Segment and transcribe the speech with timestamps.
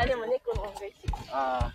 [0.00, 1.08] あ、でも猫の方が嬉しい。
[1.30, 1.72] ああ。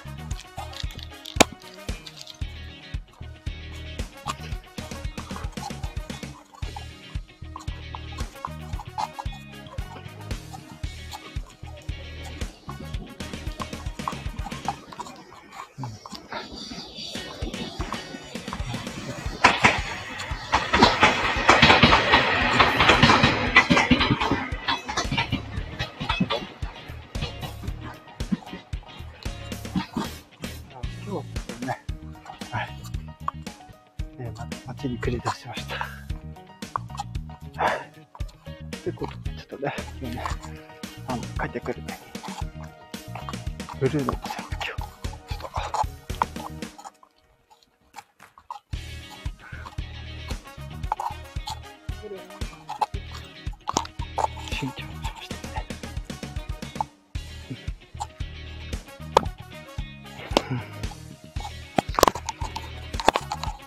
[34.77, 35.77] 街に繰り出しました。
[37.63, 37.93] はい。
[38.83, 40.25] ということで、ちょっとね、今日ね、
[41.09, 41.99] あの、帰ってくるね。
[43.81, 44.81] ブルーの店を今日、ちょっ
[45.39, 45.49] と、
[54.55, 55.67] 慎重にしましたね。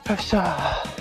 [0.07, 0.98] よっしゃよ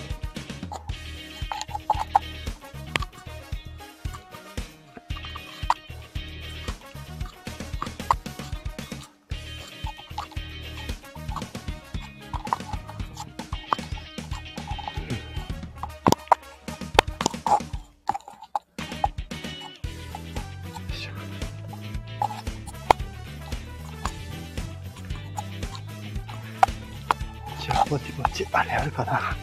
[27.68, 29.36] じゃあ、ぼちぼち、あれあるかな。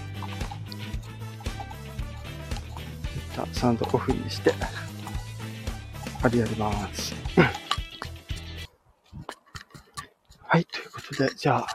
[3.16, 4.52] 一旦サウンドオフにして、
[6.24, 7.14] あれやります。
[10.42, 11.68] はい、ということで、じゃあ、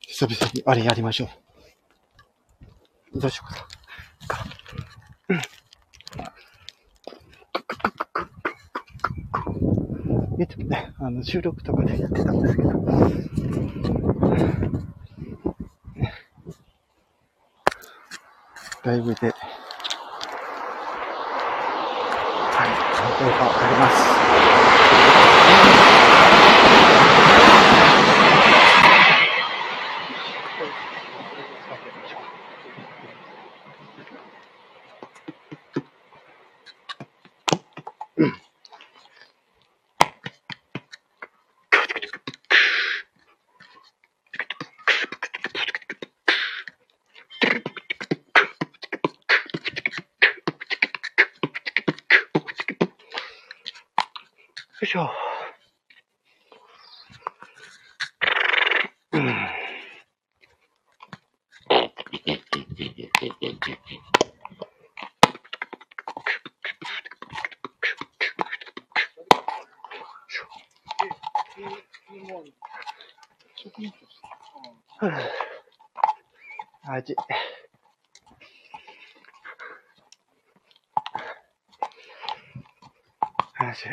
[0.00, 1.28] 久々にあれやりましょ
[3.12, 3.18] う。
[3.18, 3.48] どうしよう
[4.28, 4.44] か
[5.28, 5.36] な。
[5.36, 5.40] うん
[10.40, 12.70] いつもね、あの、収録とかでやってたんですけど、
[18.84, 19.34] ライブで、
[22.54, 22.78] はい、
[23.18, 24.24] 動があります。
[54.84, 55.10] いしょ。
[59.12, 59.34] うん。
[76.86, 77.16] 味。
[83.58, 83.90] 味。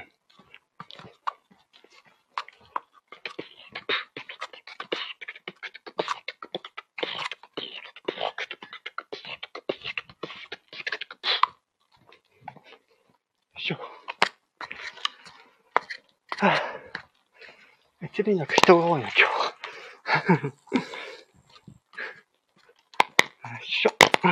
[13.57, 13.77] いしょ。
[16.43, 16.55] は
[18.01, 19.23] あ、一輪なく人が多いな、今日。
[20.45, 20.51] よ
[23.63, 23.91] いしょ。
[24.25, 24.31] うん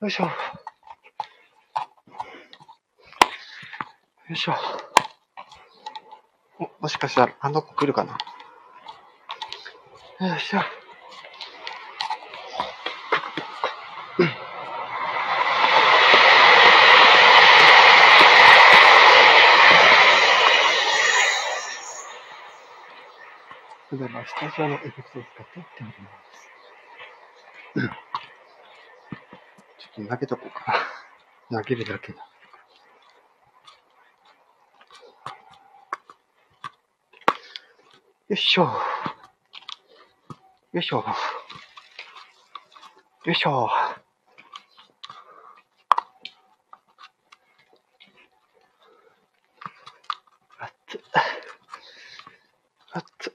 [0.00, 0.24] よいしょ。
[0.24, 0.30] よ
[4.30, 4.54] いしょ。
[6.60, 8.16] お、もしかしたらあの子来るかな
[10.22, 10.60] よいしょ。
[23.90, 25.92] それでは、スタジオのエフェクトを使ってやってみま
[27.74, 27.92] す。
[29.80, 30.86] ちょっと投げとこうか
[31.50, 31.62] な。
[31.62, 32.18] 投げるだけだ。
[32.18, 32.24] よ
[38.30, 38.70] いしょ。
[40.72, 41.04] よいしょ。
[43.26, 43.68] よいしょ。
[50.58, 51.00] 熱っ。
[52.94, 53.32] 熱っ。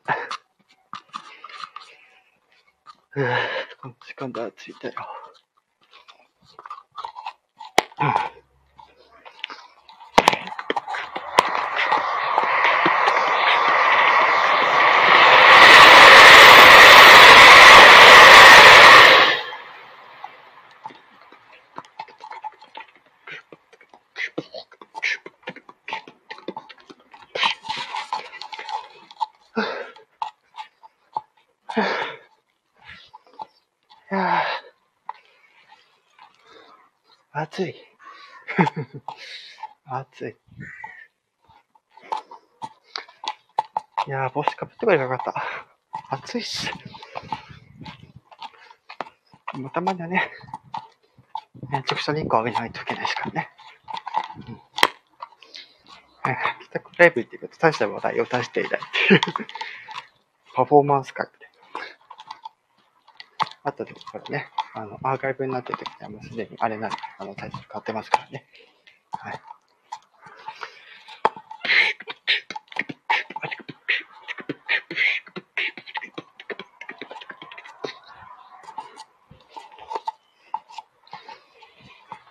[3.17, 3.37] うぅ、
[3.81, 5.16] この時間で暑いだよ。
[37.39, 37.75] 暑い。
[39.85, 40.35] 暑い。
[44.07, 46.15] いやー、帽子かぶってばよかった。
[46.15, 46.71] 暑いっす。
[49.53, 50.31] もたまにはね、
[51.71, 53.49] 直射日光浴びないといけないですからね。
[54.37, 54.61] うん。
[56.63, 59.21] 帰宅ライブ行ってくると大した話題を出していないっていう
[60.55, 61.57] パフォーマンス会みたいな。
[63.63, 68.45] あった時かね、あの、アーカイブになってる時にはもうすでにあれなり、あの、タイトル変わってますからね。
[69.11, 69.41] はい。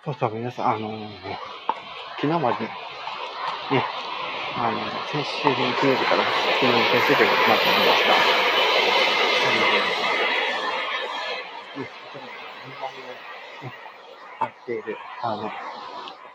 [0.05, 1.39] そうそう、皆さん、あのー、
[2.21, 2.69] 昨日まで、
[3.69, 3.85] ね、
[4.55, 8.15] あの、先週の金曜日から昨日の先週日までなんですが、
[9.41, 9.67] あの、
[11.75, 11.91] ね、
[14.39, 15.49] やている、あの、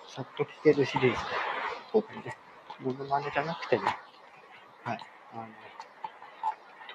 [0.08, 1.16] さっと聞けるシリーズで、
[1.92, 2.36] 今回ね、
[2.80, 3.84] モノマネじゃなくてね、
[4.84, 4.98] はい、
[5.34, 5.46] あの、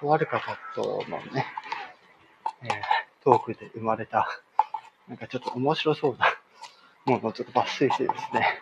[0.00, 1.46] とある方とのね、
[2.62, 2.70] えー、
[3.22, 4.28] トークで生まれた、
[5.06, 6.26] なんかちょっと面白そうな
[7.04, 8.60] ものをちょっと抜粋してですね、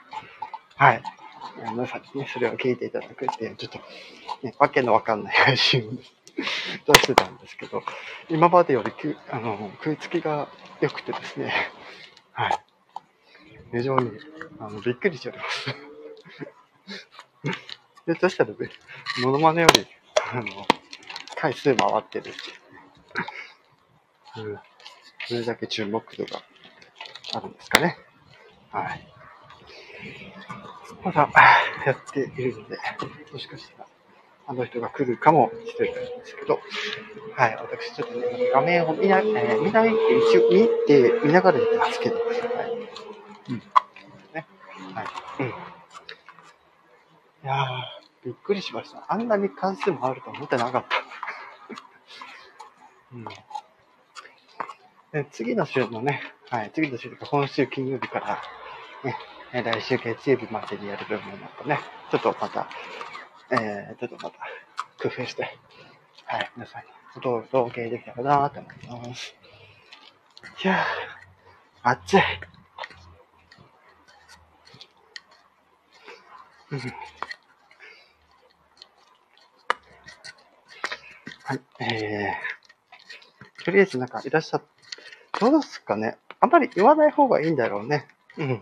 [0.77, 1.03] はい、
[1.71, 3.79] 皆さんにね、それを聞いていただくっていう、ちょっと、
[4.47, 7.83] ね、わけのわかんない配信を出してたんですけど、
[8.29, 10.49] 今までよりくあの食いつきが
[10.83, 11.55] 良くてですね、
[12.33, 12.66] はい。
[13.73, 14.13] 非常に
[14.59, 15.75] あのびっくりしております。
[18.07, 18.71] で、そしたらね、
[19.23, 19.87] モノマネより、
[20.33, 20.45] あの、
[21.37, 22.33] 回数回ってるっ
[24.35, 24.61] ていう、ん。
[25.27, 26.43] それだけ注目度が
[27.35, 27.99] あるんですかね。
[28.71, 29.09] はい。
[31.03, 31.29] まだ
[31.85, 32.79] やっているので、
[33.33, 33.89] もしかしたら
[34.49, 36.61] あの人が来るかもしれないんですけど、
[37.35, 42.27] はい、私ちょっとね、画面を見な、えー、見ないって一応見て、見ながらやってますけど、はい。
[43.51, 43.59] うん。
[44.33, 44.47] ね。
[44.95, 45.07] はい。
[45.41, 45.49] うん。
[45.49, 45.53] い
[47.47, 47.69] いやー、
[48.25, 49.07] びっくりしました。
[49.09, 50.97] あんなに関数もあると思ってなかった。
[53.15, 53.25] うん。
[55.13, 58.43] で次の週のね、はい、次の週とか今週金曜日から、
[59.53, 61.79] ね、来週月曜日までにやる分もまたね、
[62.11, 62.69] ちょっとまた、
[63.53, 64.39] えー、ちょっとまた
[65.01, 65.57] 工夫して、
[66.25, 68.73] はい、皆さんにお届けできたらなと思
[69.05, 69.37] います。
[70.65, 72.23] いやー、暑い。
[76.73, 77.16] うん。
[81.49, 84.63] はい、えー、とりあえずなんかいらっしゃっ、
[85.41, 88.09] どうですかねあんまり言わない方がいいんだろうね。
[88.37, 88.49] うん。
[88.49, 88.57] ま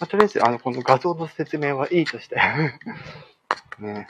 [0.00, 2.34] あ、とりあえず、あの、この画像の説明はいいとして
[3.78, 4.08] ね。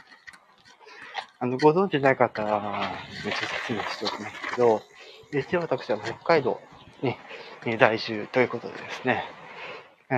[1.38, 2.92] あの、ご存知ない方は、
[3.26, 4.82] めっちゃ説明しておきますけど、
[5.30, 6.62] 一応私は北海道
[7.02, 9.23] に在住ということでですね、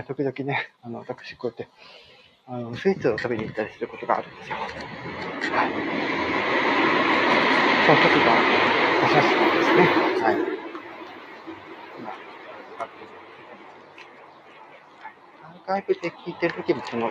[0.07, 1.69] 時々ね、あの、私こうやって、
[2.47, 4.57] あの、スイーツを食べに行ったりすることがあるんですよ。
[4.57, 6.30] はい。
[7.91, 8.31] その時の
[9.03, 9.91] お写真ですね。
[10.21, 10.39] はい。
[15.43, 17.11] アーカイブで聞いてる時もその、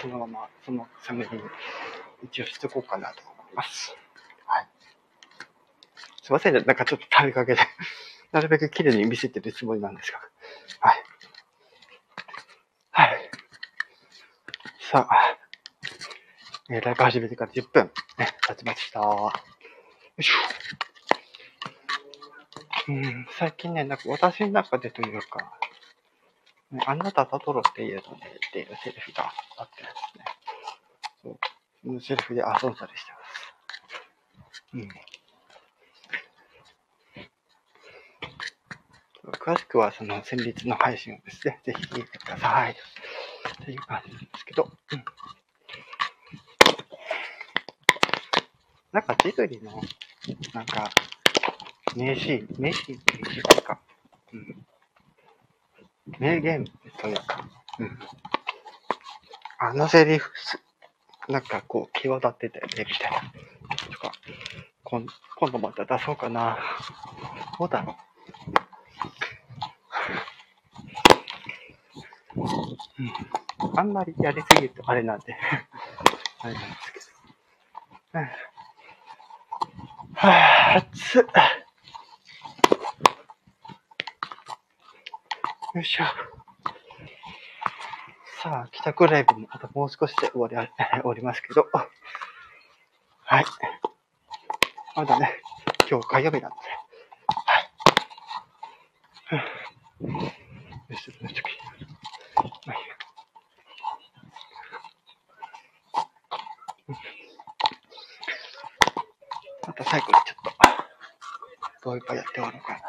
[0.00, 1.42] そのまま、そのサムネに
[2.22, 3.96] 一応しとこうかなと思います。
[4.46, 4.68] はい。
[6.22, 6.60] すいませんね。
[6.60, 7.60] なんかちょっと食べかけで
[8.30, 10.20] なるべく綺麗に見せてるつもりなんですが。
[10.78, 11.04] はい。
[12.92, 13.30] はい。
[14.78, 15.38] さあ、
[16.70, 19.02] えー、ライブ始めてから10分、ね、経ちました。
[20.18, 20.34] いしょ。
[22.88, 25.52] うん、最近ね、なんか私の中でというか、
[26.72, 30.24] ね、あなたトロっていうのね、っていうセリフがあってですね。
[31.22, 31.38] そう。
[31.84, 33.18] そのセリフで遊んだりしてま
[34.50, 34.64] す。
[34.74, 34.88] うん。
[39.30, 42.76] 詳しくはその先日の配信をですね、ぜひ聞いてください。
[43.64, 45.04] という感じなんですけど、うん。
[48.92, 49.80] なんかジブリの、
[50.52, 50.90] なんか、
[51.96, 53.80] 名シーン、名シーンっていうか。
[54.34, 54.66] うん。
[56.18, 56.66] 名言
[56.98, 57.98] というか、うん。
[59.60, 60.30] あのセリフ、
[61.28, 63.32] なんかこう、際立ってて、ね、みたいな。
[63.90, 64.12] とか、
[64.84, 65.06] 今
[65.50, 66.58] 度また出そうかな。
[67.58, 67.96] どうだろ
[72.36, 72.40] う。
[72.42, 72.44] う
[73.68, 75.36] ん、あんまりやりすぎるとあれなんで
[76.40, 78.20] あれなんですけど。
[78.20, 78.51] うん
[80.22, 81.24] はぁ、熱っ。
[85.74, 86.04] よいしょ。
[88.40, 91.66] さあ、帰宅ライブもあともう少しで終わり、 終わりますけど。
[91.72, 93.44] はい。
[94.94, 95.42] まだね、
[95.90, 96.56] 今日火曜日なんで。
[99.26, 99.44] はい。
[100.92, 101.42] よし、よし、
[102.36, 103.01] はい。
[109.72, 110.42] また最後にちょっ
[111.80, 112.80] と、どういうかやって終わろうかな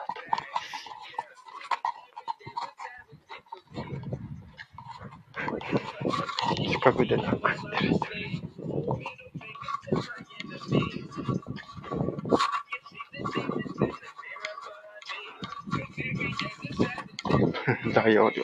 [6.58, 6.70] と。
[6.70, 7.48] 近くでなくって
[17.86, 17.94] る。
[17.94, 18.44] 大容量。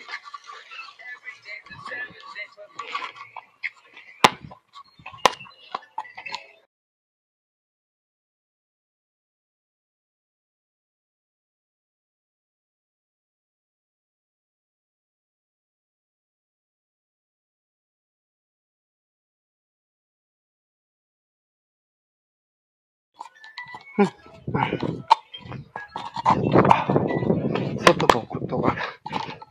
[27.77, 28.75] 外のことが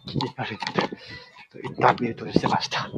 [0.06, 0.90] 気になるので、ちょっ
[1.50, 2.82] と一旦ミュートにしてました。
[2.82, 2.92] はい。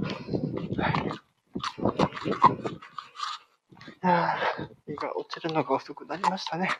[4.02, 4.37] あ
[4.87, 6.71] 日が落ちるのが遅くなりましたね。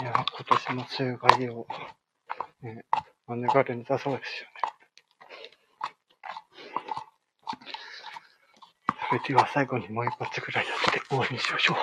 [0.00, 0.24] いや、今
[0.58, 1.66] 年も梅雨がいいを、
[2.62, 2.84] ね、
[3.28, 4.51] 免れなさそうですよ
[9.12, 9.20] ね。
[9.22, 11.76] それでは最後にもう一発ぐらいやって終わりにしましょう。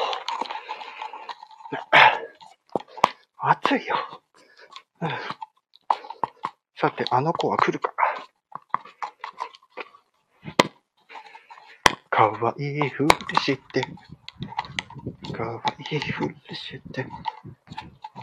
[3.42, 3.96] 暑いよ。
[6.76, 7.94] さて、あの子は来るか。
[12.10, 13.82] かわいいふりして、
[15.32, 17.06] かわいいふりして、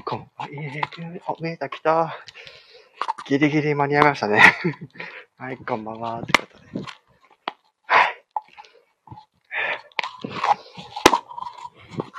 [0.05, 2.15] かわいいふり、あ、見えた、来た。
[3.27, 4.43] ギリギリ間に合いましたね。
[5.39, 6.23] はい、こんばんは、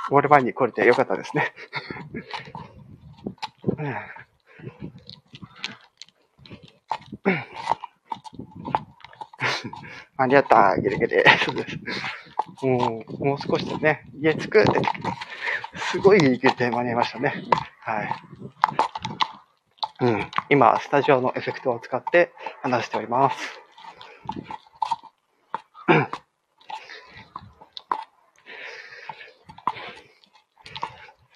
[0.08, 1.52] 終わる前に来れてよかったですね。
[10.16, 11.22] 間に合った、ギリギリ。
[11.44, 11.78] そうです。
[12.66, 14.80] もう、もう少しでね、家着くって、
[15.76, 17.44] すごいギリギリ間に合いましたね。
[17.80, 18.08] はい。
[20.00, 20.30] うん。
[20.48, 23.60] 今、スタジオのエフェクトを使って話しております。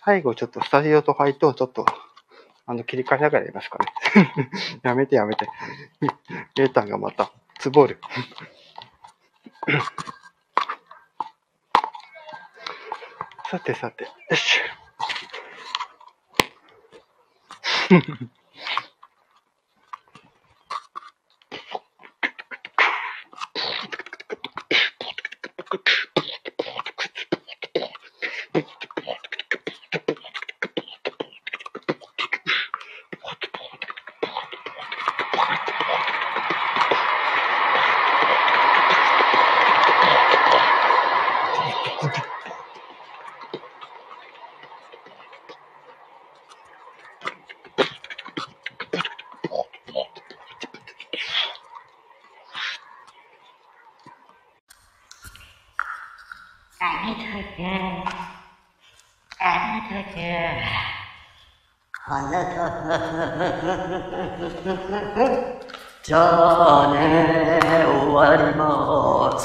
[0.04, 1.86] 最後ちょっとスタジオと配当ちょっと、
[2.66, 4.50] あの、切り替えながらやりますかね。
[4.82, 5.48] やめてやめて。
[6.00, 8.00] メータンがまた、つぼる。
[13.48, 14.82] さてさて、よっしょ。
[56.84, 58.02] I need her girl.
[59.40, 60.58] I need her girl.
[66.02, 69.38] 전에 월못